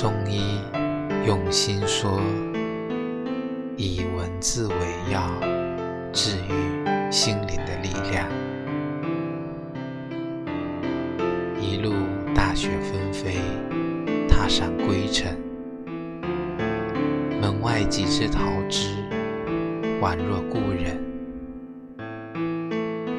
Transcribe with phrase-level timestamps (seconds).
[0.00, 0.60] 中医
[1.26, 2.20] 用心说，
[3.76, 4.74] 以文字为
[5.12, 5.28] 药，
[6.12, 8.28] 治愈心灵的力量。
[11.60, 11.94] 一路
[12.32, 13.38] 大雪纷飞，
[14.28, 15.36] 踏上归程。
[17.40, 18.90] 门外几枝桃枝，
[20.00, 20.96] 宛若故人。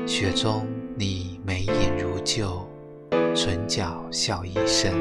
[0.07, 0.65] 雪中
[0.95, 2.65] 你眉眼如旧，
[3.35, 4.93] 唇角笑一生。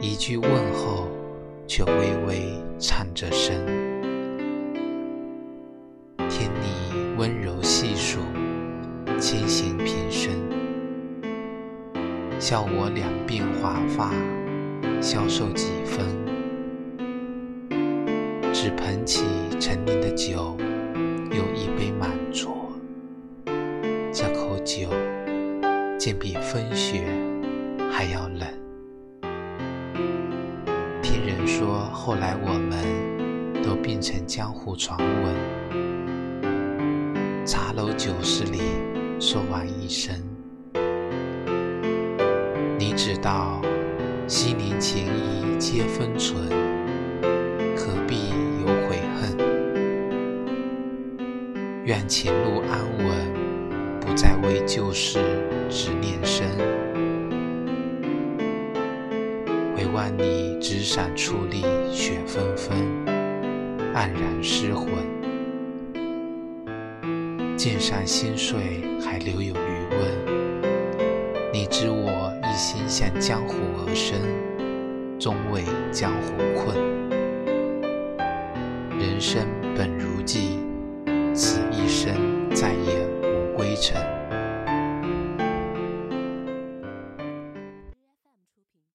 [0.00, 1.08] 一句问候，
[1.66, 3.52] 却微微颤着声。
[6.28, 8.20] 听你温柔细数，
[9.18, 10.32] 轻行平生。
[12.38, 14.12] 笑我两鬓华发，
[15.00, 16.06] 消瘦几分。
[18.52, 19.24] 只捧起
[19.58, 20.56] 陈年的酒，
[21.32, 22.50] 又一杯满酌。
[24.12, 24.90] 这口酒，
[25.98, 27.04] 竟比风雪
[27.90, 28.57] 还要冷。
[31.58, 32.78] 说，后来我们
[33.64, 35.34] 都变成江湖传闻。
[37.44, 38.60] 茶楼酒肆里
[39.18, 40.14] 说完一声，
[42.78, 43.60] 你知道，
[44.28, 46.48] 昔年情谊皆封存，
[47.76, 48.28] 何必
[48.60, 49.36] 有悔恨？
[51.84, 53.34] 愿前路安稳，
[53.98, 55.18] 不再为旧事
[55.68, 56.24] 执念
[59.78, 59.86] 深。
[59.86, 61.62] 回望你纸伞矗立，
[61.92, 62.76] 雪纷纷，
[63.94, 64.88] 黯然失魂。
[67.56, 68.58] 剑上心碎，
[69.00, 69.98] 还留有余温。
[71.52, 74.18] 你知我一心向江湖而生，
[75.16, 76.76] 终为江湖困。
[78.98, 80.58] 人生本如寄，
[81.32, 82.12] 此一生
[82.52, 83.96] 再也无归程。